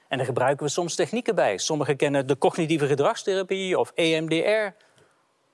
En 0.08 0.18
daar 0.18 0.26
gebruiken 0.26 0.66
we 0.66 0.72
soms 0.72 0.96
technieken 0.96 1.36
bij. 1.36 1.58
Sommigen 1.58 1.96
kennen 1.96 2.28
de 2.28 2.38
cognitieve 2.38 2.88
gedragstherapie 2.88 3.80
of 3.80 3.92
EMDR. 3.96 4.76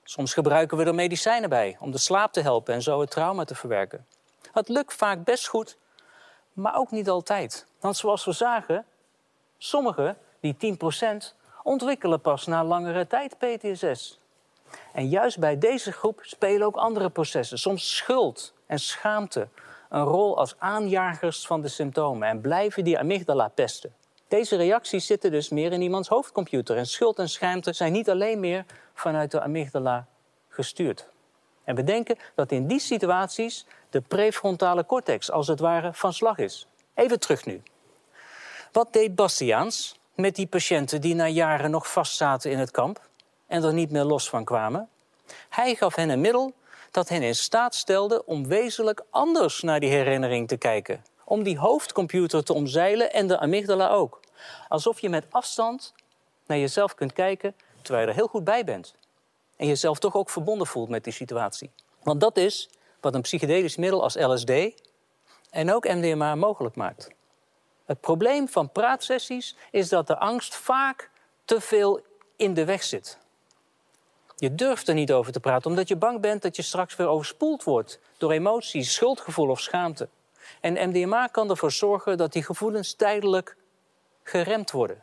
Soms 0.04 0.34
gebruiken 0.34 0.76
we 0.76 0.84
er 0.84 0.94
medicijnen 0.94 1.48
bij 1.48 1.76
om 1.80 1.90
de 1.90 1.98
slaap 1.98 2.32
te 2.32 2.40
helpen 2.40 2.74
en 2.74 2.82
zo 2.82 3.00
het 3.00 3.10
trauma 3.10 3.44
te 3.44 3.54
verwerken. 3.54 4.06
Het 4.52 4.68
lukt 4.68 4.94
vaak 4.94 5.24
best 5.24 5.48
goed, 5.48 5.76
maar 6.58 6.76
ook 6.76 6.90
niet 6.90 7.08
altijd. 7.08 7.66
Want 7.80 7.96
zoals 7.96 8.24
we 8.24 8.32
zagen, 8.32 8.84
sommigen, 9.58 10.16
die 10.40 10.56
10%, 10.56 11.36
ontwikkelen 11.62 12.20
pas 12.20 12.46
na 12.46 12.64
langere 12.64 13.06
tijd 13.06 13.36
PTSS. 13.38 14.18
En 14.92 15.08
juist 15.08 15.38
bij 15.38 15.58
deze 15.58 15.92
groep 15.92 16.20
spelen 16.22 16.66
ook 16.66 16.76
andere 16.76 17.10
processen, 17.10 17.58
soms 17.58 17.96
schuld 17.96 18.54
en 18.66 18.78
schaamte, 18.78 19.48
een 19.88 20.04
rol 20.04 20.38
als 20.38 20.54
aanjagers 20.58 21.46
van 21.46 21.60
de 21.60 21.68
symptomen 21.68 22.28
en 22.28 22.40
blijven 22.40 22.84
die 22.84 22.98
amygdala 22.98 23.48
pesten. 23.48 23.94
Deze 24.28 24.56
reacties 24.56 25.06
zitten 25.06 25.30
dus 25.30 25.48
meer 25.48 25.72
in 25.72 25.82
iemands 25.82 26.08
hoofdcomputer 26.08 26.76
en 26.76 26.86
schuld 26.86 27.18
en 27.18 27.28
schaamte 27.28 27.72
zijn 27.72 27.92
niet 27.92 28.10
alleen 28.10 28.40
meer 28.40 28.64
vanuit 28.94 29.30
de 29.30 29.40
amygdala 29.40 30.06
gestuurd. 30.48 31.08
En 31.68 31.74
we 31.74 31.84
denken 31.84 32.18
dat 32.34 32.52
in 32.52 32.66
die 32.66 32.80
situaties 32.80 33.66
de 33.90 34.00
prefrontale 34.00 34.86
cortex 34.86 35.30
als 35.30 35.46
het 35.46 35.60
ware 35.60 35.92
van 35.92 36.12
slag 36.12 36.38
is. 36.38 36.66
Even 36.94 37.20
terug 37.20 37.44
nu. 37.44 37.62
Wat 38.72 38.92
deed 38.92 39.14
Bastiaans 39.14 39.98
met 40.14 40.34
die 40.34 40.46
patiënten 40.46 41.00
die 41.00 41.14
na 41.14 41.26
jaren 41.26 41.70
nog 41.70 41.92
vastzaten 41.92 42.50
in 42.50 42.58
het 42.58 42.70
kamp 42.70 43.08
en 43.46 43.64
er 43.64 43.72
niet 43.72 43.90
meer 43.90 44.04
los 44.04 44.28
van 44.28 44.44
kwamen? 44.44 44.88
Hij 45.48 45.74
gaf 45.74 45.94
hen 45.94 46.08
een 46.08 46.20
middel 46.20 46.52
dat 46.90 47.08
hen 47.08 47.22
in 47.22 47.34
staat 47.34 47.74
stelde 47.74 48.24
om 48.24 48.46
wezenlijk 48.46 49.02
anders 49.10 49.62
naar 49.62 49.80
die 49.80 49.90
herinnering 49.90 50.48
te 50.48 50.56
kijken. 50.56 51.04
Om 51.24 51.42
die 51.42 51.58
hoofdcomputer 51.58 52.44
te 52.44 52.52
omzeilen 52.52 53.12
en 53.12 53.26
de 53.26 53.38
amygdala 53.38 53.88
ook. 53.88 54.20
Alsof 54.68 55.00
je 55.00 55.08
met 55.08 55.26
afstand 55.30 55.94
naar 56.46 56.58
jezelf 56.58 56.94
kunt 56.94 57.12
kijken 57.12 57.54
terwijl 57.82 58.04
je 58.04 58.10
er 58.10 58.18
heel 58.18 58.28
goed 58.28 58.44
bij 58.44 58.64
bent. 58.64 58.94
En 59.58 59.66
jezelf 59.66 59.98
toch 59.98 60.14
ook 60.14 60.30
verbonden 60.30 60.66
voelt 60.66 60.88
met 60.88 61.04
die 61.04 61.12
situatie. 61.12 61.70
Want 62.02 62.20
dat 62.20 62.36
is 62.36 62.70
wat 63.00 63.14
een 63.14 63.20
psychedelisch 63.20 63.76
middel 63.76 64.02
als 64.02 64.14
LSD 64.14 64.52
en 65.50 65.72
ook 65.72 65.84
MDMA 65.88 66.34
mogelijk 66.34 66.76
maakt. 66.76 67.08
Het 67.84 68.00
probleem 68.00 68.48
van 68.48 68.72
praatsessies 68.72 69.56
is 69.70 69.88
dat 69.88 70.06
de 70.06 70.18
angst 70.18 70.54
vaak 70.54 71.10
te 71.44 71.60
veel 71.60 72.00
in 72.36 72.54
de 72.54 72.64
weg 72.64 72.82
zit. 72.82 73.18
Je 74.36 74.54
durft 74.54 74.88
er 74.88 74.94
niet 74.94 75.12
over 75.12 75.32
te 75.32 75.40
praten 75.40 75.70
omdat 75.70 75.88
je 75.88 75.96
bang 75.96 76.20
bent 76.20 76.42
dat 76.42 76.56
je 76.56 76.62
straks 76.62 76.96
weer 76.96 77.06
overspoeld 77.06 77.64
wordt 77.64 78.00
door 78.16 78.30
emoties, 78.30 78.94
schuldgevoel 78.94 79.48
of 79.48 79.60
schaamte. 79.60 80.08
En 80.60 80.88
MDMA 80.88 81.26
kan 81.26 81.50
ervoor 81.50 81.72
zorgen 81.72 82.16
dat 82.16 82.32
die 82.32 82.42
gevoelens 82.42 82.94
tijdelijk 82.94 83.56
geremd 84.22 84.70
worden, 84.70 85.02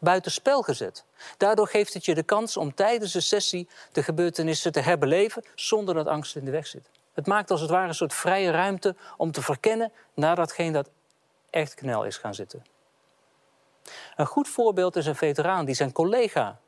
buitenspel 0.00 0.62
gezet. 0.62 1.04
Daardoor 1.36 1.68
geeft 1.68 1.94
het 1.94 2.04
je 2.04 2.14
de 2.14 2.22
kans 2.22 2.56
om 2.56 2.74
tijdens 2.74 3.12
de 3.12 3.20
sessie 3.20 3.68
de 3.92 4.02
gebeurtenissen 4.02 4.72
te 4.72 4.80
herbeleven 4.80 5.44
zonder 5.54 5.94
dat 5.94 6.06
angst 6.06 6.36
in 6.36 6.44
de 6.44 6.50
weg 6.50 6.66
zit. 6.66 6.90
Het 7.12 7.26
maakt 7.26 7.50
als 7.50 7.60
het 7.60 7.70
ware 7.70 7.88
een 7.88 7.94
soort 7.94 8.14
vrije 8.14 8.50
ruimte 8.50 8.96
om 9.16 9.32
te 9.32 9.42
verkennen 9.42 9.92
naar 10.14 10.36
datgene 10.36 10.72
dat 10.72 10.90
echt 11.50 11.74
knel 11.74 12.04
is 12.04 12.16
gaan 12.16 12.34
zitten. 12.34 12.64
Een 14.16 14.26
goed 14.26 14.48
voorbeeld 14.48 14.96
is 14.96 15.06
een 15.06 15.16
veteraan 15.16 15.64
die 15.64 15.74
zijn 15.74 15.92
collega, 15.92 16.60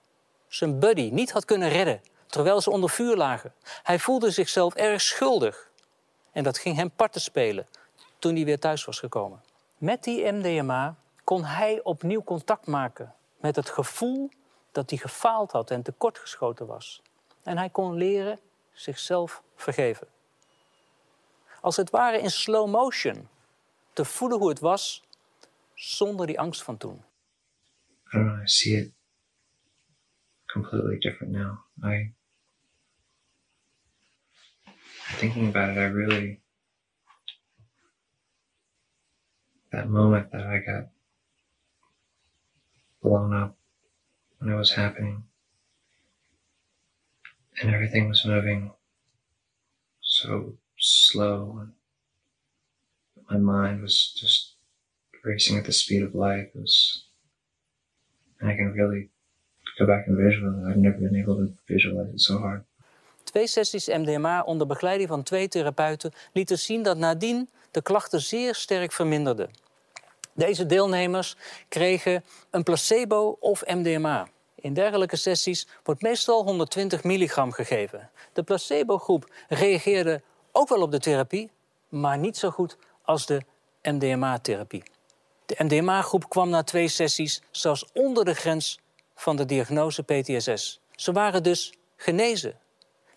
zijn 0.49 0.79
buddy, 0.79 1.11
niet 1.13 1.33
had 1.33 1.45
kunnen 1.45 1.69
redden 1.69 2.01
terwijl 2.27 2.61
ze 2.61 2.71
onder 2.71 2.91
vuur 2.91 3.17
lagen. 3.17 3.55
Hij 3.83 3.99
voelde 3.99 4.31
zichzelf 4.31 4.75
erg 4.75 5.01
schuldig 5.01 5.71
en 6.33 6.43
dat 6.43 6.59
ging 6.59 6.77
hem 6.77 6.91
parten 6.91 7.21
spelen 7.21 7.67
toen 8.19 8.35
hij 8.35 8.45
weer 8.45 8.59
thuis 8.59 8.85
was 8.85 8.99
gekomen. 8.99 9.43
Met 9.79 10.05
die 10.05 10.33
MDMA 10.33 10.97
kon 11.25 11.45
hij 11.45 11.81
opnieuw 11.83 12.23
contact 12.23 12.67
maken 12.67 13.15
met 13.43 13.57
het 13.57 13.71
gevoel 13.71 14.31
dat 14.73 14.91
hij 14.91 14.99
gefaald 14.99 15.53
had 15.53 15.71
en 15.71 15.83
tekortgeschoten 15.83 16.67
was. 16.67 17.03
En 17.43 17.59
hij 17.59 17.71
kon 17.71 17.95
leren 17.95 18.39
zichzelf 18.73 19.43
vergeven 19.55 20.09
als 21.63 21.77
het 21.77 21.91
ware 21.91 22.19
in 22.21 22.31
slow 22.31 22.71
motion. 22.71 23.29
Te 23.93 24.05
voelen 24.05 24.39
hoe 24.39 24.49
het 24.49 24.59
was 24.59 25.03
zonder 25.75 26.27
die 26.27 26.41
angst 26.41 26.63
van 26.63 26.77
toen. 26.77 27.05
I 28.15 28.41
see 28.45 28.77
it 28.77 28.93
completely 30.53 30.99
different 30.99 31.33
now. 31.33 31.59
I 31.85 32.15
thinking 35.19 35.49
about 35.49 35.71
it, 35.71 35.77
I 35.77 35.87
really, 35.87 36.41
that 39.71 39.89
moment 39.89 40.31
that 40.31 40.41
I 40.41 40.59
got 40.59 40.85
blown 43.03 43.35
up 43.35 43.57
when 44.39 44.53
it 44.53 44.57
was 44.57 44.73
happening, 44.73 45.25
and 47.61 47.75
everything 47.75 48.09
was 48.09 48.25
moving 48.25 48.71
so 50.01 50.55
slow, 50.79 51.59
and 51.61 51.73
my 53.31 53.39
mind 53.39 53.83
was 53.83 54.13
just 54.21 54.55
racing 55.25 55.59
at 55.59 55.65
the 55.65 55.73
speed 55.73 56.03
of 56.03 56.15
light. 56.15 56.51
It 56.55 56.61
was, 56.61 57.05
and 58.41 58.51
I 58.51 58.57
can 58.57 58.73
really 58.73 59.11
go 59.79 59.87
back 59.87 60.07
and 60.07 60.17
visualize. 60.17 60.67
I've 60.69 60.77
never 60.77 60.99
been 60.99 61.17
able 61.17 61.37
to 61.37 61.53
visualize 61.69 62.15
it 62.15 62.21
so 62.21 62.39
hard. 62.39 62.65
Twee 63.25 63.47
sessies 63.47 63.89
MDMA 63.89 64.43
onder 64.43 64.67
begeleiding 64.67 65.09
van 65.09 65.23
twee 65.23 65.49
therapeuten 65.49 66.13
lieten 66.33 66.59
zien 66.59 66.83
dat 66.83 66.97
nadien 66.97 67.49
de 67.71 67.83
klachten 67.83 68.21
zeer 68.21 68.55
sterk 68.55 68.93
verminderden. 68.93 69.51
Deze 70.35 70.67
deelnemers 70.67 71.37
kregen 71.69 72.25
een 72.51 72.63
placebo 72.63 73.37
of 73.41 73.63
MDMA. 73.67 74.29
In 74.55 74.75
dergelijke 74.75 75.17
sessies 75.17 75.67
wordt 75.83 76.03
meestal 76.03 76.45
120 76.45 77.05
milligram 77.05 77.53
gegeven. 77.53 78.11
De 78.33 78.43
placebo-groep 78.43 79.33
reageerde 79.49 80.23
ook 80.53 80.69
wel 80.69 80.83
op 80.83 80.91
de 80.91 80.99
therapie, 80.99 81.51
maar 81.89 82.19
niet 82.19 82.37
zo 82.37 82.51
goed 82.51 82.77
als 83.03 83.27
de 83.27 83.43
MDMA-therapie. 83.83 84.83
De 85.47 85.55
MDMA-groep 85.59 86.29
kwam 86.29 86.49
na 86.49 86.63
twee 86.63 86.89
sessies 86.89 87.43
zelfs 87.51 87.87
onder 87.93 88.25
de 88.25 88.35
grens 88.35 88.81
van 89.15 89.37
de 89.37 89.45
diagnose 89.45 90.03
PTSS. 90.03 90.81
Ze 90.91 91.13
waren 91.13 91.43
dus 91.43 91.73
genezen. 91.97 92.59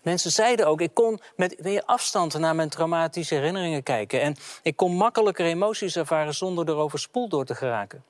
Mensen 0.06 0.30
zeiden 0.30 0.66
ook, 0.66 0.80
ik 0.80 0.94
kon 0.94 1.20
met 1.36 1.62
meer 1.62 1.82
afstand 1.84 2.38
naar 2.38 2.54
mijn 2.54 2.68
traumatische 2.68 3.34
herinneringen 3.34 3.82
kijken. 3.82 4.20
En 4.20 4.36
ik 4.62 4.76
kon 4.76 4.92
makkelijker 4.92 5.46
emoties 5.46 5.96
ervaren 5.96 6.34
zonder 6.34 6.68
erover 6.68 6.98
spoel 6.98 7.28
door 7.28 7.44
te 7.44 7.54
geraken. 7.54 8.04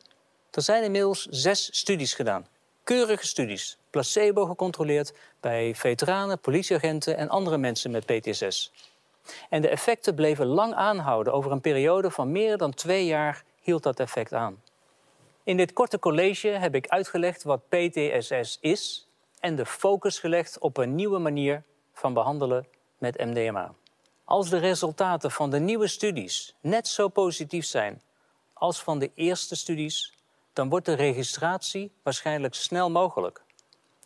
Er 0.50 0.62
zijn 0.62 0.82
inmiddels 0.82 1.26
zes 1.30 1.78
studies 1.78 2.14
gedaan. 2.14 2.46
Keurige 2.84 3.26
studies, 3.26 3.78
placebo 3.90 4.44
gecontroleerd 4.44 5.12
bij 5.40 5.74
veteranen, 5.74 6.38
politieagenten 6.38 7.16
en 7.16 7.28
andere 7.28 7.58
mensen 7.58 7.90
met 7.90 8.06
PTSS. 8.06 8.72
En 9.50 9.62
de 9.62 9.68
effecten 9.68 10.14
bleven 10.14 10.46
lang 10.46 10.74
aanhouden. 10.74 11.32
Over 11.32 11.52
een 11.52 11.60
periode 11.60 12.10
van 12.10 12.32
meer 12.32 12.56
dan 12.56 12.74
twee 12.74 13.06
jaar 13.06 13.44
hield 13.60 13.82
dat 13.82 14.00
effect 14.00 14.32
aan. 14.32 14.62
In 15.44 15.56
dit 15.56 15.72
korte 15.72 15.98
college 15.98 16.48
heb 16.48 16.74
ik 16.74 16.88
uitgelegd 16.88 17.42
wat 17.42 17.68
PTSS 17.68 18.58
is 18.60 19.08
en 19.40 19.56
de 19.56 19.66
focus 19.66 20.18
gelegd 20.18 20.58
op 20.58 20.76
een 20.76 20.94
nieuwe 20.94 21.18
manier 21.18 21.62
van 21.98 22.12
behandelen 22.12 22.66
met 22.98 23.18
MDMA. 23.18 23.74
Als 24.24 24.48
de 24.48 24.58
resultaten 24.58 25.30
van 25.30 25.50
de 25.50 25.58
nieuwe 25.58 25.86
studies 25.86 26.54
net 26.60 26.88
zo 26.88 27.08
positief 27.08 27.64
zijn 27.64 28.02
als 28.52 28.82
van 28.82 28.98
de 28.98 29.10
eerste 29.14 29.56
studies, 29.56 30.14
dan 30.52 30.68
wordt 30.68 30.86
de 30.86 30.94
registratie 30.94 31.92
waarschijnlijk 32.02 32.54
snel 32.54 32.90
mogelijk. 32.90 33.42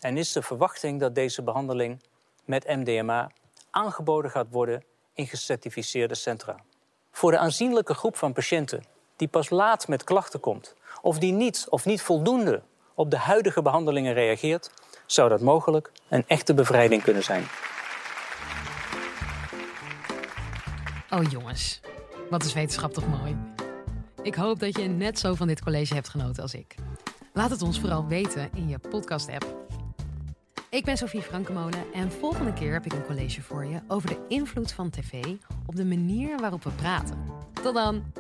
En 0.00 0.16
is 0.16 0.32
de 0.32 0.42
verwachting 0.42 1.00
dat 1.00 1.14
deze 1.14 1.42
behandeling 1.42 2.02
met 2.44 2.66
MDMA 2.66 3.30
aangeboden 3.70 4.30
gaat 4.30 4.50
worden 4.50 4.84
in 5.14 5.26
gecertificeerde 5.26 6.14
centra. 6.14 6.56
Voor 7.10 7.30
de 7.30 7.38
aanzienlijke 7.38 7.94
groep 7.94 8.16
van 8.16 8.32
patiënten 8.32 8.84
die 9.16 9.28
pas 9.28 9.50
laat 9.50 9.88
met 9.88 10.04
klachten 10.04 10.40
komt, 10.40 10.74
of 11.02 11.18
die 11.18 11.32
niet 11.32 11.66
of 11.68 11.84
niet 11.84 12.02
voldoende 12.02 12.62
op 12.94 13.10
de 13.10 13.18
huidige 13.18 13.62
behandelingen 13.62 14.14
reageert, 14.14 14.70
zou 15.06 15.28
dat 15.28 15.40
mogelijk 15.40 15.92
een 16.08 16.24
echte 16.26 16.54
bevrijding 16.54 17.02
kunnen 17.02 17.22
zijn. 17.22 17.44
Oh 21.10 21.30
jongens, 21.30 21.80
wat 22.28 22.44
is 22.44 22.52
wetenschap 22.52 22.92
toch 22.92 23.08
mooi. 23.08 23.36
Ik 24.22 24.34
hoop 24.34 24.58
dat 24.58 24.76
je 24.76 24.88
net 24.88 25.18
zo 25.18 25.34
van 25.34 25.46
dit 25.46 25.62
college 25.62 25.94
hebt 25.94 26.08
genoten 26.08 26.42
als 26.42 26.54
ik. 26.54 26.74
Laat 27.32 27.50
het 27.50 27.62
ons 27.62 27.80
vooral 27.80 28.06
weten 28.06 28.50
in 28.54 28.68
je 28.68 28.78
podcast-app. 28.78 29.68
Ik 30.68 30.84
ben 30.84 30.96
Sophie 30.96 31.22
Frankemolen 31.22 31.92
en 31.92 32.12
volgende 32.12 32.52
keer 32.52 32.72
heb 32.72 32.84
ik 32.84 32.92
een 32.92 33.06
college 33.06 33.42
voor 33.42 33.64
je 33.64 33.80
over 33.88 34.08
de 34.08 34.24
invloed 34.28 34.72
van 34.72 34.90
tv 34.90 35.24
op 35.66 35.76
de 35.76 35.84
manier 35.84 36.38
waarop 36.38 36.64
we 36.64 36.70
praten. 36.70 37.18
Tot 37.62 37.74
dan! 37.74 38.19